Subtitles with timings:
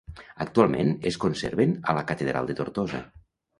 [0.45, 3.07] Actualment es conserven a la catedral de Tortosa.